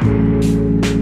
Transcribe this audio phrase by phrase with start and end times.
[0.00, 0.99] 欢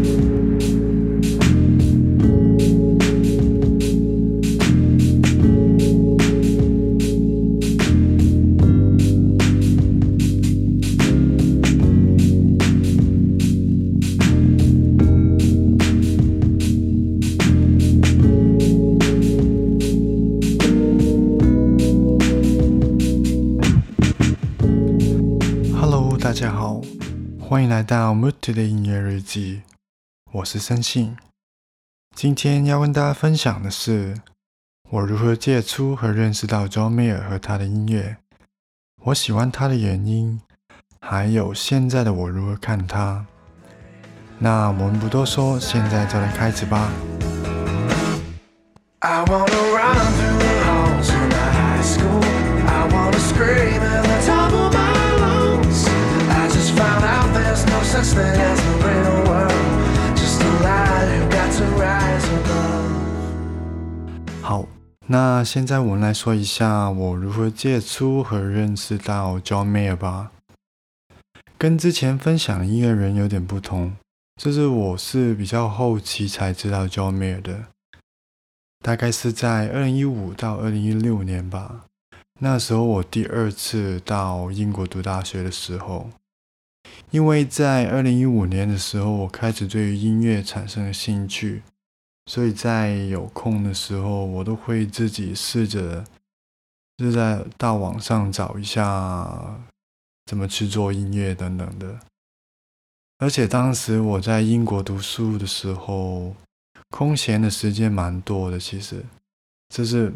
[29.28, 29.62] 音乐日记，
[30.32, 31.14] 我是森信。
[32.16, 34.14] 今天要跟大家分享的是
[34.88, 38.16] 我如何接触和认识到 John Mayer 和他的音乐，
[39.04, 40.40] 我喜欢他的原因，
[41.00, 43.26] 还有现在的我如何看他。
[44.38, 46.90] 那我们不多说，现在就来开始吧。
[65.10, 70.32] 那现在我们来说一下我如何接触和认识到 John Mayer 吧。
[71.56, 73.96] 跟之前分享的音乐人有点不同，
[74.36, 77.64] 就是我是比较后期才知道 John Mayer 的，
[78.84, 81.86] 大概是在二零一五到二零一六年吧。
[82.40, 86.10] 那时候我第二次到英国读大学的时候。
[87.10, 91.62] 因为在二零一五年的时候，我开始对于音乐产生了兴趣，
[92.28, 96.04] 所以在有空的时候，我都会自己试着，
[96.98, 99.58] 就在到网上找一下
[100.26, 101.98] 怎么去做音乐等等的。
[103.16, 106.36] 而且当时我在英国读书的时候，
[106.90, 109.02] 空闲的时间蛮多的，其实
[109.74, 110.12] 就是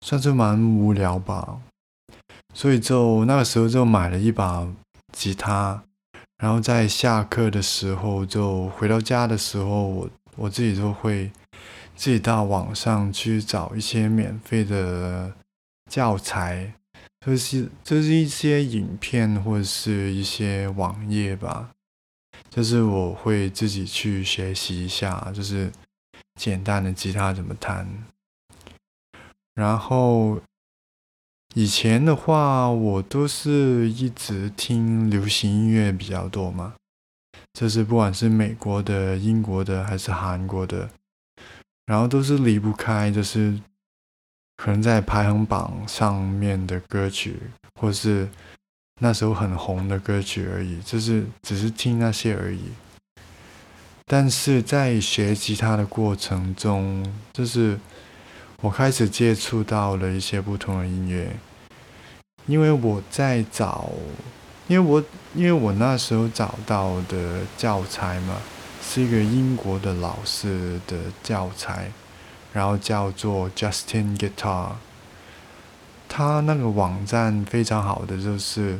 [0.00, 1.60] 算是蛮无聊吧，
[2.52, 4.66] 所以就那个时候就买了一把。
[5.12, 5.80] 吉他，
[6.38, 11.30] 然后在下课的时候，就回到家的时候，我我自己都会
[11.94, 15.32] 自己到网上去找一些免费的
[15.90, 16.74] 教材，
[17.24, 21.70] 就是就是一些影片或者是一些网页吧，
[22.50, 25.70] 就是我会自己去学习一下，就是
[26.34, 27.86] 简单的吉他怎么弹，
[29.54, 30.40] 然后。
[31.56, 36.74] 以前的话，我都是一直听流行音乐比较多嘛，
[37.54, 40.90] 就是不管是美国的、英国的还是韩国的，
[41.86, 43.58] 然后都是离不开，就是
[44.56, 47.38] 可能在排行榜上面的歌曲，
[47.80, 48.28] 或是
[49.00, 52.60] 那时候很红的歌曲而已，就是只是听那些而已。
[54.06, 57.78] 但是在学吉他的过程中，就是
[58.60, 61.34] 我开始接触到了一些不同的音乐。
[62.46, 63.90] 因为我在找，
[64.66, 65.04] 因为我
[65.34, 68.36] 因为我那时候找到的教材嘛，
[68.82, 71.90] 是一个英国的老师的教材，
[72.52, 74.72] 然后叫做 Justin Guitar。
[76.08, 78.78] 他那个网站非常好的就是，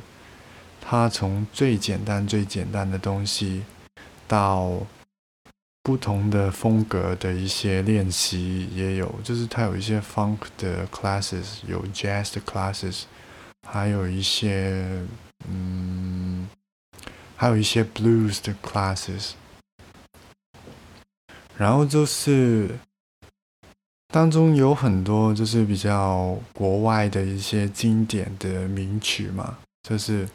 [0.80, 3.64] 他从最简单最简单的东西，
[4.28, 4.70] 到
[5.82, 13.02] 不同的风格的一些练习也有，就是他有一些 funk 的 classes，有 jazz 的 classes。
[13.66, 15.02] 还有一些，
[15.48, 16.48] 嗯，
[17.36, 19.32] 还有一些 blues 的 classes，
[21.56, 22.78] 然后就是
[24.08, 30.28] 当中有很多就是比较国外的一些经典的名曲嘛，就是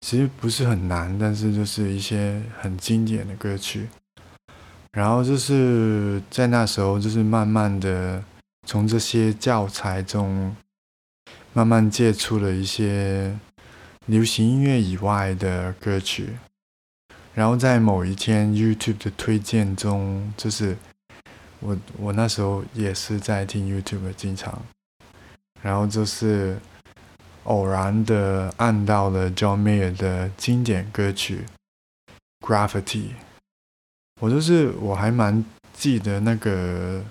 [0.00, 3.88] 其实不是很难，但是就是一些很经典的歌曲，
[4.92, 8.22] 然后就是在那时候就是慢慢的
[8.66, 10.54] 从这些教材中。
[11.56, 13.32] 慢慢接触了一些
[14.06, 16.36] 流行音乐以外的歌曲，
[17.34, 20.76] 然后在某一天 YouTube 的推荐中，就是
[21.60, 24.62] 我我那时候也是在听 YouTube 经常，
[25.62, 26.58] 然后就是
[27.44, 31.46] 偶然的按到了 John Mayer 的经典歌曲
[32.46, 32.82] 《Gravity》，
[34.20, 35.42] 我就是我还蛮
[35.72, 37.02] 记得那个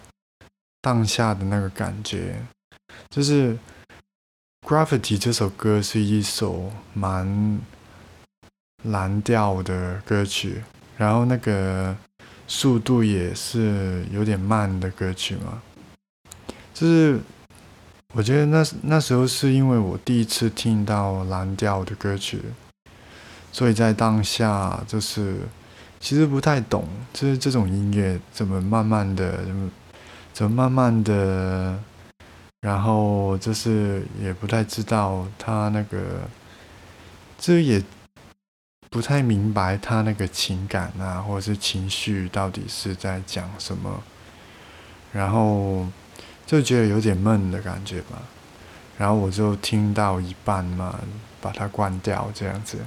[0.80, 2.36] 当下的那个感觉，
[3.10, 3.54] 就是。
[4.66, 7.60] 《Gravity》这首歌是一首蛮
[8.84, 10.64] 蓝调的歌曲，
[10.96, 11.94] 然后那个
[12.48, 15.62] 速度也是有点慢的歌曲嘛。
[16.74, 17.20] 就是
[18.14, 22.42] 我觉得那那时候是因为我第一次听到蓝调的歌曲，
[23.52, 25.40] 所以在当下就是
[26.00, 29.70] 其实不太懂，就是这种音乐怎么慢慢的，怎么
[30.32, 31.78] 怎么慢慢的。
[32.64, 36.22] 然后就是也不太知道他那个，
[37.38, 37.84] 这也
[38.90, 44.02] 不太明白他那个情感啊，或者是情绪到底是在讲什么，
[45.12, 45.86] 然后
[46.46, 48.22] 就觉得有点闷的感觉吧。
[48.98, 50.98] 然后我就听到一半嘛，
[51.42, 52.78] 把它关掉这样子。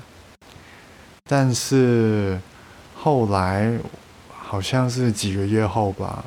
[1.28, 2.40] 但是
[2.94, 3.78] 后来
[4.30, 6.24] 好像是几个月后吧，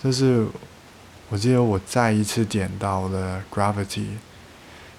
[0.00, 0.46] 就是
[1.30, 4.06] 我记得我再一次点到了 Gravity，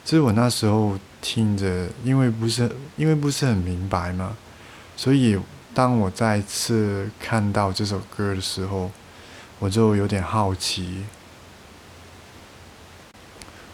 [0.06, 4.38] 就是我那时候听着，因为不是因为不是很明白嘛，
[4.96, 5.40] 所以
[5.74, 8.92] 当我再次看到这首歌的时候，
[9.60, 11.04] 我就有点好奇，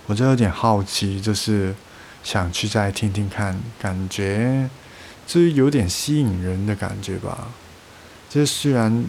[0.07, 1.75] 我就有点好奇，就是
[2.23, 4.69] 想去再听听看，感觉。
[5.27, 7.47] 就是有点吸引人的感觉吧。
[8.29, 9.03] 这虽然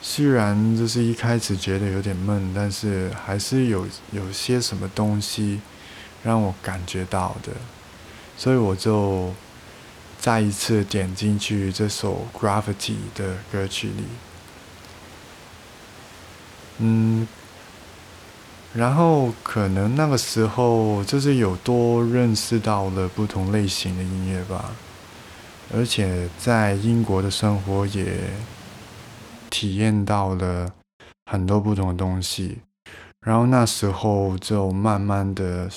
[0.00, 5.60] 虽然就是一开始觉得有点闷，但是还是有有些什么东西
[6.22, 7.52] 让我感觉到的，
[8.36, 9.32] 所以我就
[10.20, 14.04] 再一次点进去这首《Gravity》的歌曲里。
[16.78, 17.26] 嗯，
[18.72, 24.72] 然后可能那个时候就是有多认识到了不同类型的音乐吧。
[25.74, 28.30] 而且在英国的生活也
[29.50, 30.72] 体验到了
[31.26, 32.58] 很多不同的东西，
[33.20, 35.70] 然后那时候就慢慢的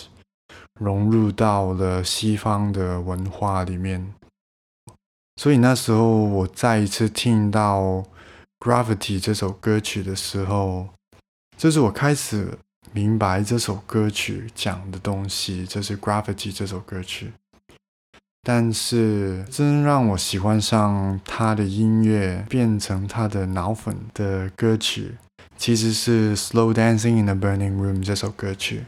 [0.79, 4.13] 融入到了西方的文化里面，
[5.35, 7.81] 所以那时候我再一次听到
[8.59, 10.89] 《Gravity》这首歌曲的时候，
[11.57, 12.57] 就是我开始
[12.91, 17.33] 明白这首歌曲讲的东西，就是《Gravity》这首歌曲。
[18.43, 25.15] 但是，真让我喜欢上他的音乐，变成他的脑粉的歌曲，
[25.57, 28.85] 其实是《Slow Dancing in the Burning Room》这首歌曲。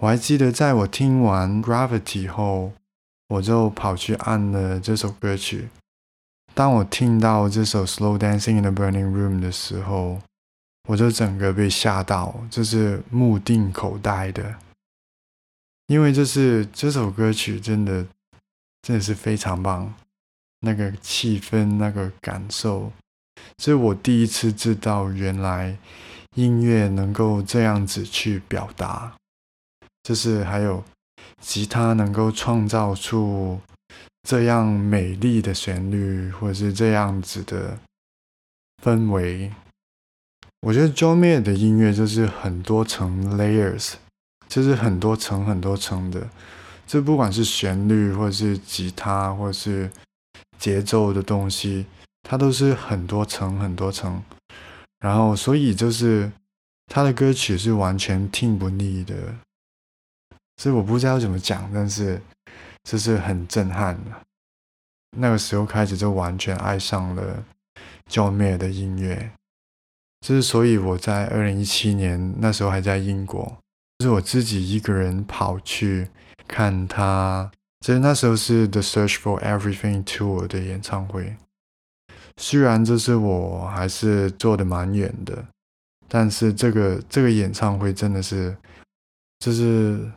[0.00, 2.72] 我还记得，在我听完《Gravity》后，
[3.28, 5.68] 我就跑去按了这首歌曲。
[6.54, 10.22] 当我听到这首《Slow Dancing in the Burning Room》的时候，
[10.88, 14.54] 我就整个被吓到，就是目定口呆的，
[15.88, 18.06] 因为这是这首歌曲真的。
[18.88, 19.92] 真的是非常棒，
[20.60, 22.90] 那个气氛，那个感受，
[23.58, 25.76] 这是我第一次知道，原来
[26.36, 29.14] 音乐能够这样子去表达，
[30.04, 30.82] 就是还有
[31.38, 33.60] 吉他能够创造出
[34.26, 37.78] 这样美丽的旋律，或者是这样子的
[38.82, 39.52] 氛围。
[40.60, 43.96] 我觉得 John Mayer 的音乐就是很多层 layers，
[44.48, 46.26] 就是很多层很多层的。
[46.88, 49.90] 这不管是旋律，或者是吉他，或者是
[50.58, 51.84] 节奏的东西，
[52.22, 54.22] 它都是很多层很多层。
[54.98, 56.32] 然后，所以就是
[56.86, 59.14] 他的歌曲是完全听不腻的。
[60.56, 62.18] 所以我不知道怎么讲，但是
[62.84, 64.10] 这是很震撼的。
[65.18, 67.44] 那个时候开始就完全爱上了
[68.10, 69.30] John Mayer 的音乐。
[70.26, 73.58] 就是所以我在二零一七年那时候还在英国，
[74.00, 76.08] 是我自己一个人跑去。
[76.48, 77.50] 看他，
[77.80, 81.36] 其实那时候是 The Search for Everything Tour 的演唱会。
[82.38, 85.44] 虽然这是我还是坐的蛮远的，
[86.08, 88.56] 但是这个这个演唱会真的是，
[89.38, 90.10] 就是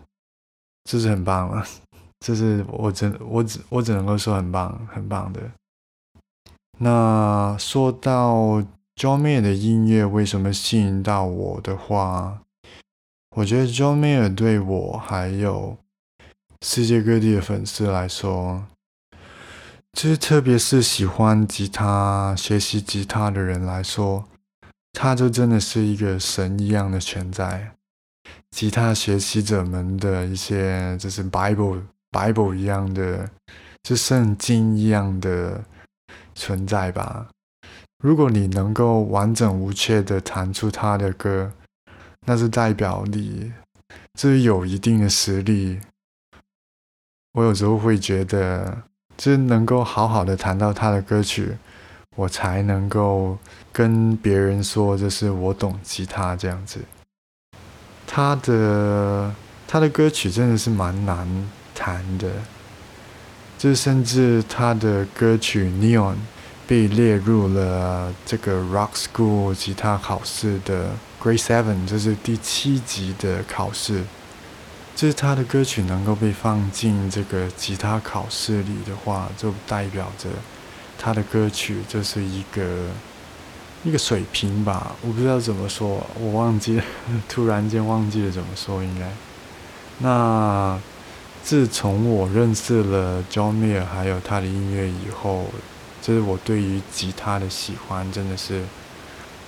[0.86, 1.64] 就是很棒了，
[2.26, 5.42] 就是我只我只我只能够说很棒很棒的。
[6.80, 8.64] 那说到
[8.96, 12.42] John Mayer 的音乐为什么吸引到我的话，
[13.36, 15.78] 我觉得 John Mayer 对我还有。
[16.64, 18.66] 世界各地的粉丝来说，
[19.94, 24.26] 就是特别是喜欢吉他、学习吉他的人来说，
[24.94, 27.72] 他就真的是一个神一样的存在。
[28.52, 33.30] 吉他学习者们的一些，就是 Bible、Bible 一样的，
[33.84, 35.64] 是圣经一样的
[36.36, 37.28] 存在吧。
[38.04, 41.52] 如果你能够完整无缺的弹出他的歌，
[42.28, 43.52] 那是代表你
[44.14, 45.80] 就是有一定的实力。
[47.34, 48.78] 我有时候会觉得，
[49.16, 51.58] 就是能够好好的弹到他的歌曲，
[52.18, 53.38] 我才能够
[53.72, 56.80] 跟别人说，就是我懂吉他这样子。
[58.06, 59.34] 他的
[59.66, 61.26] 他的歌曲真的是蛮难
[61.74, 62.30] 弹的，
[63.58, 66.14] 就甚至他的歌曲《Neon》
[66.68, 70.90] 被列入了这个 Rock School 吉他考试的
[71.24, 74.04] Grade Seven，就是第七级的考试。
[75.02, 80.30] 就是他的歌曲能够被放进这个吉他考试里的话，就代表着
[80.96, 82.88] 他的歌曲就是一个
[83.84, 84.96] 一个水平吧。
[85.02, 86.84] 我不知道怎么说，我忘记了，
[87.28, 89.10] 突然间忘记了怎么说应该。
[89.98, 90.80] 那
[91.44, 95.48] 自从我认识了 John Mayer 还有他的音乐以后，
[96.00, 98.64] 就是我对于吉他的喜欢真的是，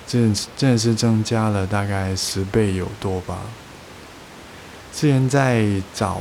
[0.04, 3.38] 真真的是增加了大概十倍有多吧。
[4.94, 6.20] 之前在找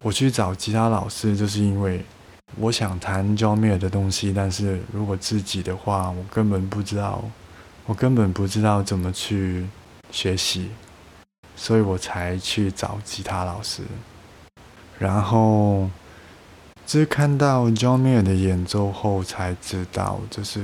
[0.00, 2.00] 我去找吉他老师，就是因为
[2.56, 7.24] 我想弹 John Mayer 的东西，但是如果自己的话，我根本不知道，
[7.86, 9.66] 我根本不知道怎么去
[10.12, 10.70] 学习，
[11.56, 13.82] 所以我才去找吉他老师。
[14.96, 15.90] 然后，
[16.86, 20.62] 就是看到 John Mayer 的演奏后，才知道，就是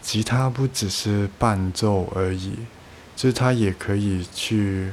[0.00, 2.54] 吉他不只是伴奏而已，
[3.16, 4.92] 就是它也可以去，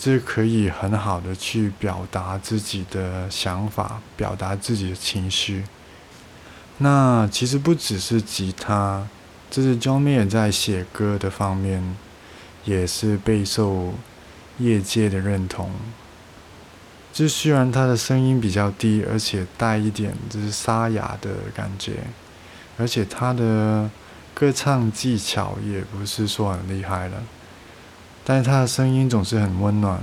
[0.00, 5.64] 就是可以很好的去表达自己的想法，表达自己的情绪。
[6.78, 9.06] 那其实不只是吉他，
[9.50, 11.94] 就是 John Mayer 在写歌的方面，
[12.64, 13.92] 也是备受
[14.56, 15.70] 业界的认同。
[17.12, 22.04] 就虽然他的声音比较低，而且带一点就是沙哑的感觉，
[22.78, 23.90] 而且他的
[24.32, 27.22] 歌唱技巧也不是说很厉害了，
[28.24, 30.00] 但是他的声音总是很温暖，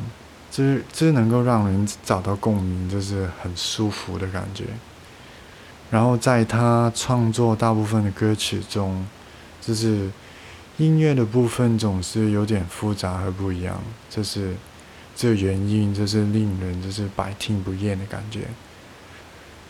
[0.51, 4.65] 就是就是能够让人找到共鸣，就是很舒服的感觉。
[5.89, 9.05] 然后在他创作大部分的歌曲中，
[9.61, 10.09] 就是
[10.77, 14.55] 音乐的部分总是有点复杂和不一样，就是。
[15.19, 18.41] 这原因就是令人就是百听不厌的感觉。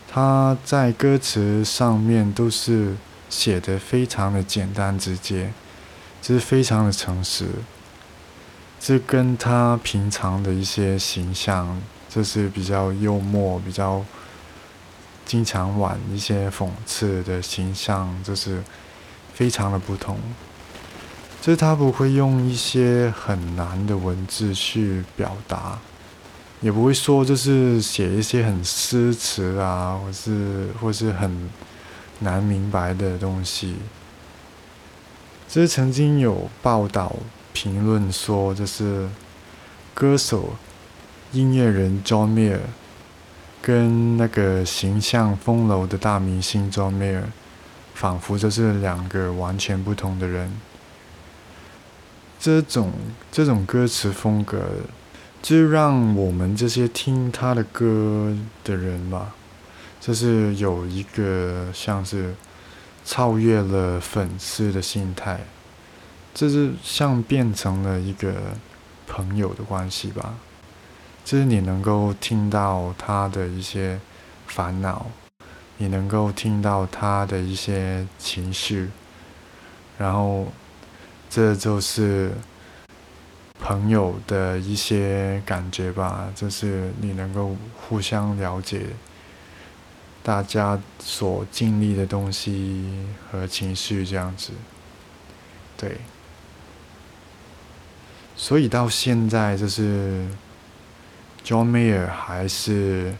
[0.06, 2.94] 他在歌词上面都是
[3.30, 5.50] 写的非常的简单直接，
[6.20, 7.46] 就是非常的诚实。
[8.80, 14.04] 这跟他平常的一些形象，就是比较幽默、比较
[15.26, 18.62] 经常玩一些讽刺的形象，就是
[19.34, 20.18] 非常的不同。
[21.40, 25.78] 就是他不会用一些很难的文字去表达，
[26.60, 31.48] 也不会说就是写一些很诗词啊，或是或是很
[32.20, 33.76] 难明白的东西。
[35.48, 37.14] 就是曾经有报道
[37.52, 39.08] 评论说，就是
[39.94, 40.54] 歌手、
[41.32, 42.60] 音乐人 John Mayer
[43.60, 47.24] 跟那个形象风流的大明星 John Mayer，
[47.94, 50.52] 仿佛就是两个完全不同的人。
[52.38, 52.92] 这种
[53.32, 54.62] 这种歌词风格，
[55.42, 59.34] 就让我们这些听他的歌的人吧，
[60.00, 62.32] 就是有一个像是
[63.04, 65.40] 超越了粉丝的心态，
[66.38, 68.32] 这是像变成了一个
[69.08, 70.36] 朋友的关系吧。
[71.24, 73.98] 就是你能够听到他的一些
[74.46, 75.06] 烦恼，
[75.78, 78.88] 你能够听到他的一些情绪，
[79.98, 80.46] 然后。
[81.30, 82.32] 这就是
[83.60, 88.86] 朋友的一些感觉吧，就是你能够互相了解
[90.22, 94.52] 大家所经历的东西和情绪这样子，
[95.76, 95.98] 对。
[98.38, 100.24] 所以到现在就是
[101.44, 103.14] John Mayer 还是，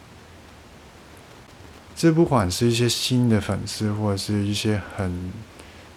[1.95, 5.31] 这不管是一些新的粉丝或者是一些很。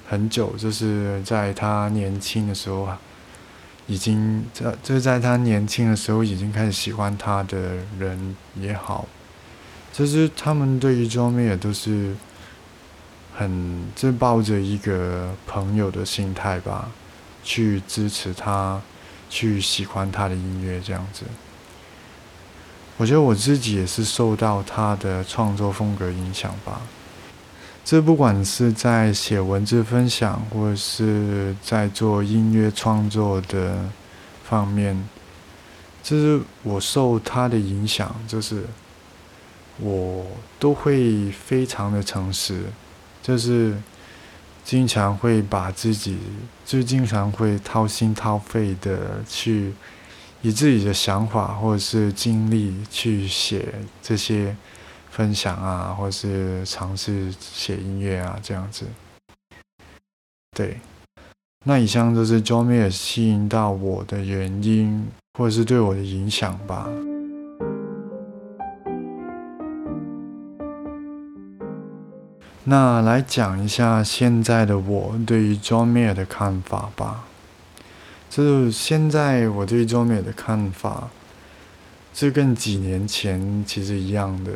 [0.10, 2.86] 很久，就是在他年轻的时候，
[3.88, 9.08] 已经在就在他年轻的时候已经开始喜欢他的人也好，
[9.94, 12.14] 就是他们对于 John Mayer 都是
[13.34, 16.92] 很就抱着一个朋友的心态吧，
[17.42, 18.82] 去支持他，
[19.32, 21.24] 去喜欢他的音乐这样子。
[22.98, 26.82] 我觉得我自己也是受到他的创作风格影响吧。
[27.84, 33.90] 这不管是在写文字分享，或者是在做音乐创作的
[34.44, 34.96] 方面，
[36.04, 38.66] 就是我受他的影响，就是
[39.80, 40.24] 我
[40.60, 42.66] 都会非常的诚实，
[43.24, 43.76] 就是
[44.64, 46.18] 经常会把自己，
[46.66, 49.74] 就经常会掏心掏肺的去
[50.42, 54.56] 以自己的想法或者是经历去写这些。
[55.14, 58.86] 分享啊，或者是尝试写音乐啊，这样子。
[60.56, 60.80] 对，
[61.66, 65.06] 那以上就是 John Mayer 吸引到我的原因，
[65.38, 66.88] 或者是对我的影响吧。
[72.66, 77.26] 那来讲一下现在的我对于 John Mayer 的看法吧。
[78.30, 81.10] 就是现在我对 John Mayer 的看法，
[82.14, 84.52] 这跟几年前其实一样的。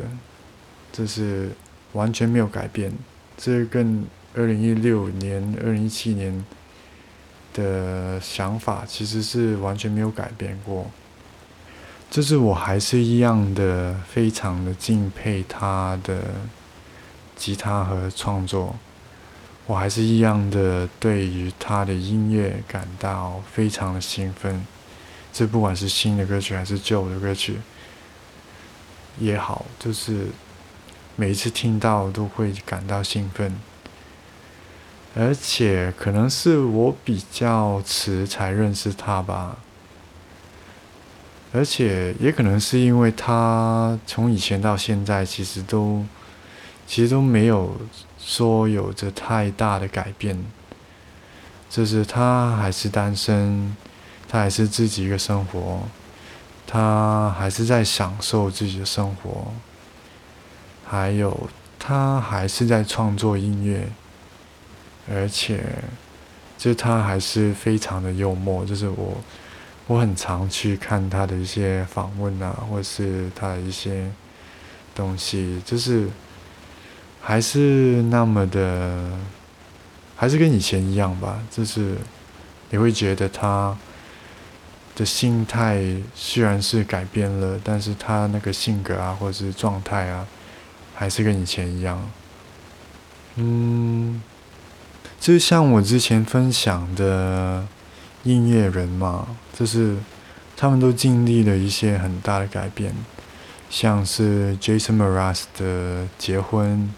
[0.92, 1.50] 这是
[1.92, 2.90] 完全没有改变，
[3.36, 6.42] 这跟二零一六年、二零一七年
[7.52, 10.90] 的想法其实是完全没有改变过。
[12.08, 16.22] 就是我还是一样的，非常的敬佩他的
[17.36, 18.74] 吉他和创作，
[19.66, 24.66] 我还是一样的对于他的音乐感到非常的兴奋。
[25.32, 27.58] 这不管是新的歌曲还是旧的歌曲
[29.18, 30.28] 也好，就是
[31.14, 33.54] 每一次听到都会感到兴奋。
[35.14, 39.56] 而且可能是我比较迟才认识他吧。
[41.52, 46.04] 而且也可能是因为他从以前到现在，其实都
[46.86, 47.76] 其实都没有
[48.18, 50.38] 说有着太大的改变，
[51.68, 53.76] 就是他还是单身，
[54.28, 55.82] 他还是自己一个生活，
[56.66, 59.52] 他还是在享受自己的生活，
[60.86, 63.88] 还有他还是在创作音乐，
[65.10, 65.64] 而且
[66.56, 69.16] 就他还是非常的幽默，就是我。
[69.88, 74.10] 我很常去看他的一些访问啊，或是他的一些
[74.96, 76.08] 东西，就是
[77.26, 79.10] 还是那么的，
[80.14, 81.42] 还是跟以前一样吧。
[81.50, 81.96] 就是
[82.70, 83.76] 你会觉得他
[84.94, 85.82] 的心态
[86.14, 90.24] 虽然是改变了，但是他那个性格啊，或者是状态啊，
[90.94, 92.00] 还是跟以前一样。
[93.34, 94.22] 嗯，
[95.18, 97.66] 就像我之前分享的。
[98.24, 99.24] 音乐人嘛，
[99.56, 99.96] 就是
[100.56, 102.92] 他们都经历了一些很大的改变，
[103.70, 106.92] 像是 Jason Mraz 的结婚，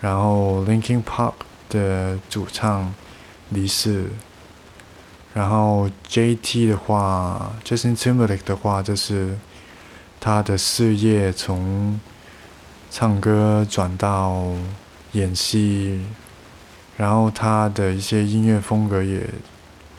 [0.00, 1.34] 然后 Linkin Park
[1.68, 2.94] 的主唱
[3.50, 4.10] 离世，
[5.34, 9.36] 然后 JT 的话，Justin Timberlake 的话，就是
[10.20, 12.00] 他的事业从
[12.90, 14.44] 唱歌转到
[15.12, 16.04] 演戏，
[16.96, 19.28] 然后他的一些音乐风格也。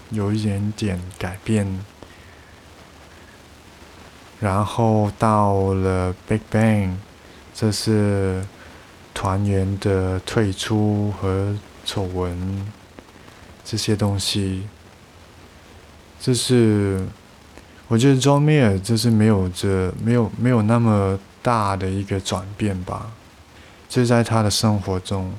[0.10, 1.68] 有一点点改变，
[4.40, 6.94] 然后到了 Big Bang，
[7.54, 8.42] 这是
[9.18, 11.52] 团员的退出和
[11.84, 12.72] 丑闻
[13.66, 14.68] 这些东西，
[16.20, 17.04] 这是
[17.88, 23.10] 我觉得 John Mayer 就是没有这没有没有那么大的一个转变吧，
[23.90, 25.34] 就在他的生活中，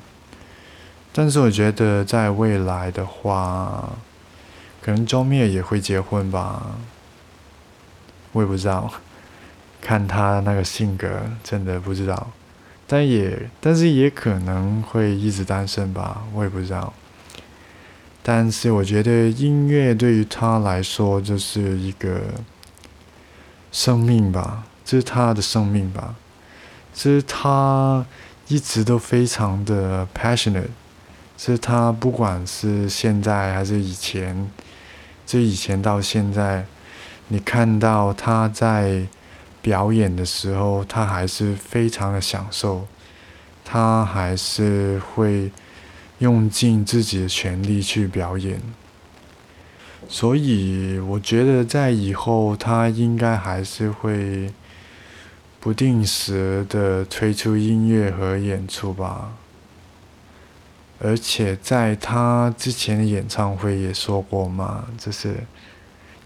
[1.13, 3.91] 但是我觉得在未来的话。
[4.81, 6.63] 可能周灭也会结婚吧，
[8.33, 8.91] 我也不知道，
[9.83, 12.31] 看他那个性格，真的不知道。
[12.89, 16.93] 但也，但是也可能会一直单身吧，我也不知道。
[18.23, 22.23] 但是我觉得音乐对于他来说就是一个
[23.71, 26.15] 生命吧，这是他的生命吧，
[26.95, 28.05] 这是他
[28.49, 30.69] 一直都非常的 passionate，
[31.37, 34.51] 是他不管是现在还是以前。
[35.31, 36.65] 这以前到现在，
[37.29, 39.07] 你看到他在
[39.61, 42.87] 表演的时候，他还是非常的享受，
[43.65, 45.51] 他还是会
[46.19, 48.61] 用尽自己的全力去表演。
[50.09, 54.51] 所以我觉得在以后，他应该还是会
[55.61, 59.33] 不定时的推出音乐和演出吧。
[61.01, 65.35] 而且在他之前的演唱会也说过嘛，就是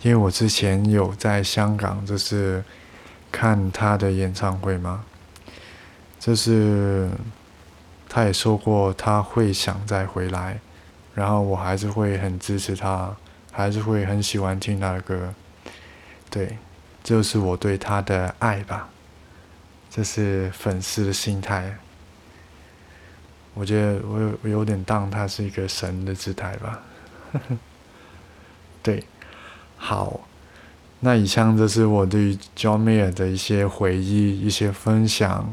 [0.03, 2.64] 因为我之前有在香港，就是
[3.33, 5.05] 看他的演唱会吗，
[6.21, 7.11] 就是
[8.09, 10.61] 他也说过他会想再回来，
[11.14, 13.16] 然后我还是会很支持他，
[13.51, 15.35] 还是会很喜欢听他的歌，
[16.31, 16.59] 对，
[17.03, 18.88] 就是我对他的爱吧，
[19.90, 21.77] 这是粉丝的心态。
[23.55, 26.81] 我觉得我有我有点当他是一个神的姿态吧，
[28.83, 29.05] 对，
[29.77, 30.21] 好，
[31.05, 35.53] 那以上这是我对 John Mayer 的一些回忆、一些分享。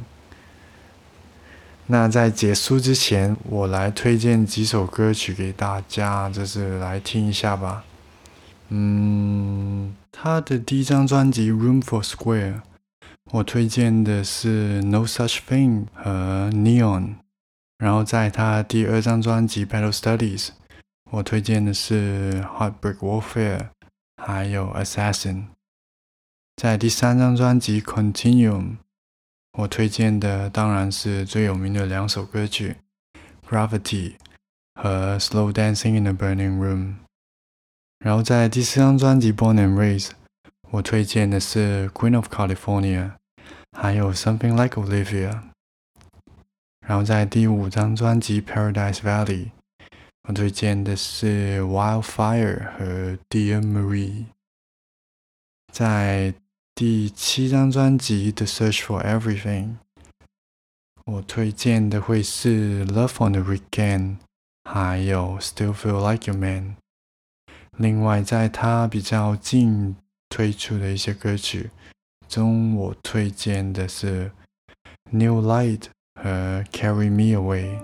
[1.87, 7.83] 那在结束之前，我来推荐几首歌曲给大家，就是来听一下吧。
[8.67, 12.53] 嗯，他的第一张专辑《Room for Square》，
[13.31, 17.01] 我推荐的是《No Such Thing》和《Neon》。
[17.79, 20.47] 然后在他第二张专辑《Battle Studies》，
[21.09, 23.57] 我推荐的是《Heartbreak Warfare》，
[24.18, 25.34] 还有《Assassin》。
[26.56, 28.76] 在第三张专辑《Continuum》，
[29.58, 32.76] 我推荐的当然是最有名的两首歌曲《
[33.48, 34.14] Gravity》
[34.80, 36.78] 和《Slow Dancing in the Burning Room》。
[37.98, 40.12] 然后在第四张专辑《Born and Raised》，
[40.70, 43.12] 我推荐的是《Queen of California》，
[43.72, 45.30] 还有《Something Like Olivia》。
[46.86, 49.50] 然后在第五张专辑《Paradise Valley》，
[50.27, 52.85] 我推荐的是《Wildfire》和
[53.29, 54.09] 《Dear Marie》。
[55.71, 56.33] 在
[56.75, 59.65] 第七张专辑《The Search for Everything》。
[61.05, 64.17] 我推荐的会是《Love on the Weekend》，
[64.69, 66.75] 还有《Still Feel Like Your Man》。
[67.77, 69.95] 另外，在他比较近
[70.27, 71.71] 推出的一些歌曲
[72.27, 74.29] 中，我推荐的是
[75.09, 75.79] 《New Light》
[76.21, 77.79] 和《Carry Me Away》。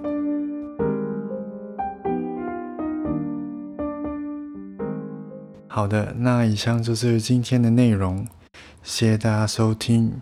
[5.75, 8.25] 好的，那以上就是今天的内容，
[8.81, 10.21] 谢谢大家收听。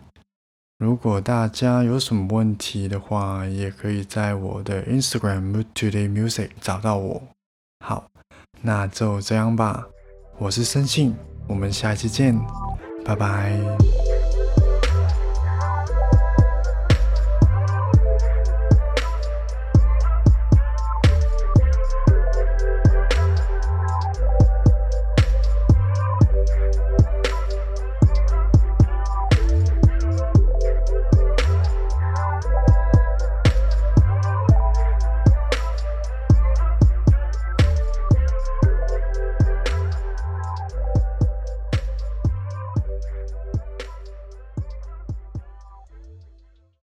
[0.79, 7.21] 如果大家有什么问题的话，也可以在我的 Instagram Mood Today Music 找到我。
[7.85, 8.05] 好，
[8.63, 9.85] 那就这样吧。
[10.39, 11.13] 我是申信，
[11.47, 12.35] 我们下期见，
[13.05, 13.55] 拜拜。